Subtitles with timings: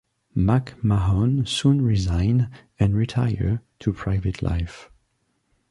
[0.35, 4.89] MacMahon soon resigned and retired to private life.